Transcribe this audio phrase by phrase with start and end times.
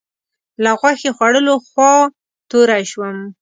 [0.63, 1.93] له غوښې خوړلو خوا
[2.49, 3.17] توری شوم.